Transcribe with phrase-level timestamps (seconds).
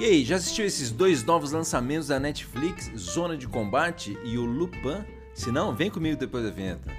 [0.00, 4.46] E aí, já assistiu esses dois novos lançamentos da Netflix, Zona de Combate e o
[4.46, 5.04] Lupin?
[5.34, 6.90] Se não, vem comigo depois da vinheta.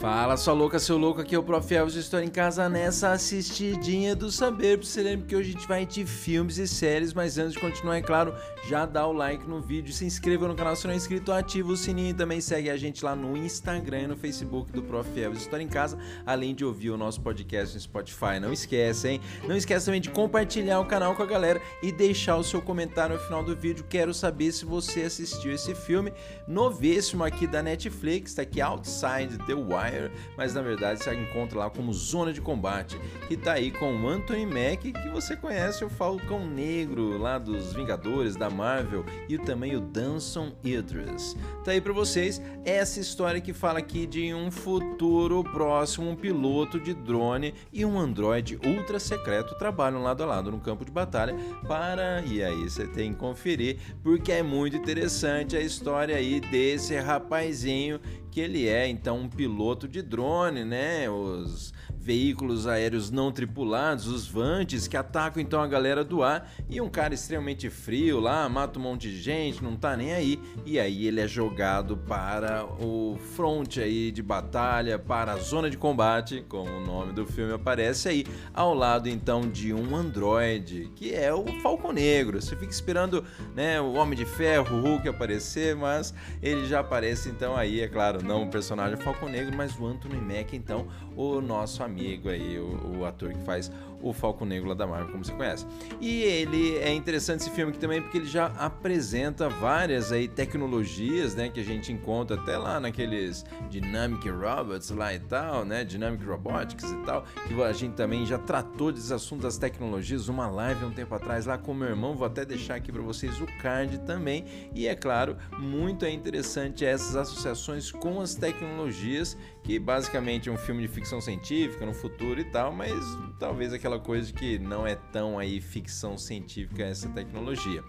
[0.00, 1.74] Fala, sua louca, seu louco, aqui é o Prof.
[1.74, 5.68] Elvis, estou em casa nessa assistidinha do saber, pra você lembrar que hoje a gente
[5.68, 8.34] vai de filmes e séries, mas antes de continuar, é claro,
[8.66, 11.70] já dá o like no vídeo, se inscreva no canal se não é inscrito, ativa
[11.70, 15.20] o sininho e também segue a gente lá no Instagram e no Facebook do Prof.
[15.20, 19.20] Elvis, estou em casa, além de ouvir o nosso podcast no Spotify, não esquece, hein?
[19.46, 23.16] Não esquece também de compartilhar o canal com a galera e deixar o seu comentário
[23.16, 26.10] no final do vídeo, quero saber se você assistiu esse filme
[26.48, 29.89] novíssimo aqui da Netflix, tá aqui Outside the Wild,
[30.36, 34.08] mas na verdade você encontra lá como Zona de Combate, que tá aí com o
[34.08, 39.76] Anthony Mack, que você conhece o Falcão Negro lá dos Vingadores da Marvel e também
[39.76, 41.36] o Danson Idris.
[41.64, 46.78] Tá aí para vocês essa história que fala aqui de um futuro próximo, um piloto
[46.78, 51.34] de drone e um androide ultra secreto trabalham lado a lado no campo de batalha
[51.66, 56.96] para e aí você tem que conferir porque é muito interessante a história aí desse
[56.96, 61.10] rapazinho que ele é então um piloto de drone, né?
[61.10, 66.80] Os veículos aéreos não tripulados, os Vantes, que atacam então a galera do ar, e
[66.80, 70.80] um cara extremamente frio lá, mata um monte de gente, não tá nem aí, e
[70.80, 76.42] aí ele é jogado para o front aí de batalha, para a zona de combate,
[76.48, 81.32] como o nome do filme aparece aí, ao lado então de um androide, que é
[81.34, 82.40] o Falcão Negro.
[82.40, 83.22] Você fica esperando,
[83.54, 87.88] né, o Homem de Ferro, o Hulk aparecer, mas ele já aparece então aí, é
[87.88, 92.28] claro, não o personagem Falcão Negro, mas o Anthony Mack, então, o nosso amigo amigo
[92.28, 93.70] aí, o, o, ator que faz
[94.02, 95.66] o Falco Negro lá da Marvel, como você conhece.
[96.00, 101.34] E ele é interessante esse filme aqui também porque ele já apresenta várias aí tecnologias,
[101.34, 106.24] né, que a gente encontra até lá naqueles Dynamic Robots lá e tal, né, Dynamic
[106.24, 110.84] Robotics e tal, que a gente também já tratou desses assuntos das tecnologias, uma live
[110.84, 113.98] um tempo atrás lá com meu irmão, vou até deixar aqui para vocês o card
[114.00, 114.44] também.
[114.74, 120.56] E é claro, muito é interessante essas associações com as tecnologias, que basicamente é um
[120.56, 122.92] filme de ficção científica no futuro e tal, mas
[123.38, 127.82] talvez aquela coisa que não é tão aí ficção científica essa tecnologia.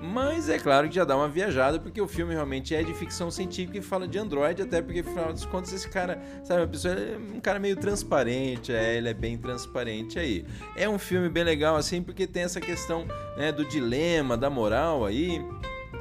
[0.00, 3.30] Mas é claro que já dá uma viajada, porque o filme realmente é de ficção
[3.30, 6.94] científica e fala de Android, até porque, afinal das contas, esse cara, sabe, uma pessoa,
[6.94, 10.44] é um cara meio transparente, é, ele é bem transparente aí.
[10.76, 15.04] É um filme bem legal, assim, porque tem essa questão né, do dilema, da moral
[15.04, 15.44] aí.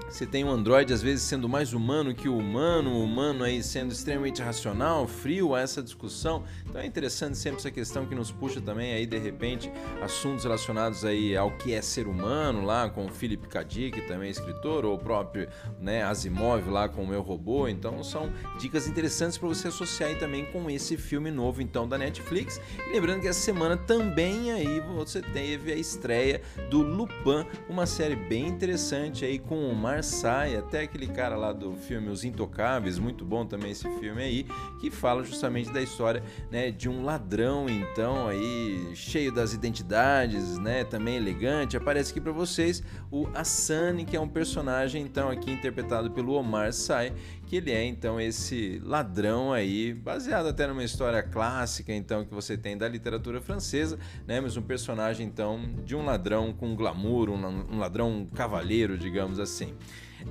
[0.09, 3.61] Você tem um Android às vezes sendo mais humano que o humano, o humano aí
[3.61, 6.45] sendo extremamente racional, frio a essa discussão.
[6.65, 9.69] Então é interessante sempre essa questão que nos puxa também aí de repente
[10.01, 13.63] assuntos relacionados aí ao que é ser humano lá com o Philip K.
[13.63, 17.67] Dick, também é escritor, ou o próprio né, Asimov lá com o meu robô.
[17.67, 21.97] Então são dicas interessantes para você associar aí também com esse filme novo então da
[21.97, 22.61] Netflix.
[22.87, 28.15] E lembrando que essa semana também aí você teve a estreia do Lupin, uma série
[28.15, 32.99] bem interessante aí com o Mar sai até aquele cara lá do filme Os Intocáveis,
[32.99, 34.45] muito bom também esse filme aí,
[34.79, 40.83] que fala justamente da história, né, de um ladrão então aí cheio das identidades, né,
[40.83, 41.77] também elegante.
[41.77, 46.73] Aparece aqui para vocês o Asani, que é um personagem então aqui interpretado pelo Omar
[46.73, 47.13] Sy,
[47.45, 52.57] que ele é então esse ladrão aí, baseado até numa história clássica então que você
[52.57, 57.77] tem da literatura francesa, né, mas um personagem então de um ladrão com glamour, um,
[57.77, 59.73] ladrão cavalheiro, digamos assim.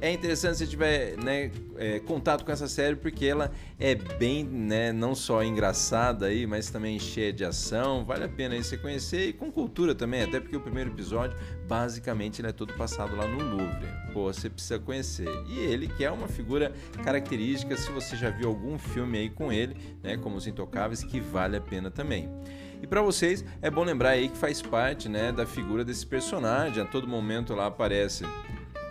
[0.01, 4.93] É interessante se tiver né, é, contato com essa série porque ela é bem, né,
[4.93, 8.05] não só engraçada aí, mas também cheia de ação.
[8.05, 11.39] Vale a pena aí você conhecer e com cultura também, até porque o primeiro episódio
[11.67, 13.89] basicamente ele é todo passado lá no Louvre.
[14.13, 15.29] Pô, você precisa conhecer.
[15.49, 16.73] E ele que é uma figura
[17.03, 21.21] característica, se você já viu algum filme aí com ele, né, como Os Intocáveis, que
[21.21, 22.29] vale a pena também.
[22.83, 26.83] E para vocês é bom lembrar aí que faz parte, né, da figura desse personagem.
[26.83, 28.25] A todo momento lá aparece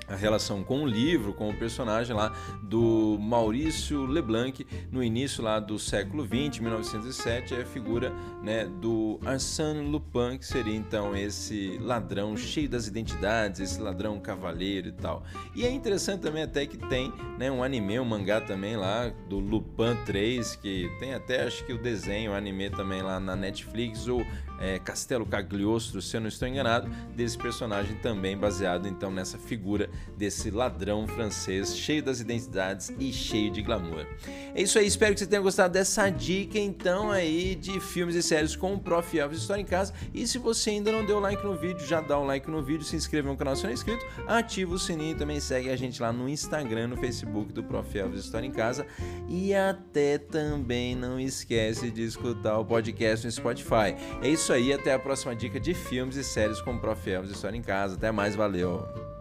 [0.07, 5.59] a relação com o livro, com o personagem lá do Maurício Leblanc no início lá
[5.59, 11.77] do século 20, 1907, é a figura né, do Arsène Lupin, que seria então esse
[11.81, 15.23] ladrão cheio das identidades, esse ladrão cavaleiro e tal.
[15.55, 19.39] E é interessante também até que tem né, um anime, um mangá também lá do
[19.39, 24.07] Lupin 3, que tem até acho que o desenho, o anime também lá na Netflix,
[24.07, 24.25] ou
[24.59, 29.89] é, Castelo Cagliostro, se eu não estou enganado, desse personagem também baseado então nessa figura
[30.17, 34.05] desse ladrão francês cheio das identidades e cheio de glamour.
[34.53, 38.23] É isso aí, espero que você tenha gostado dessa dica então aí de filmes e
[38.23, 39.17] séries com o Prof.
[39.17, 39.93] Elvis História em Casa.
[40.13, 42.83] E se você ainda não deu like no vídeo, já dá um like no vídeo,
[42.83, 45.75] se inscreva no canal se não é inscrito, ativa o sininho e também segue a
[45.75, 47.97] gente lá no Instagram, no Facebook do Prof.
[47.97, 48.85] Elvis História em Casa.
[49.27, 53.95] E até também não esquece de escutar o podcast no Spotify.
[54.21, 57.09] É isso aí, até a próxima dica de filmes e séries com o Prof.
[57.09, 57.95] Elvis História em Casa.
[57.95, 59.14] Até mais, valeu!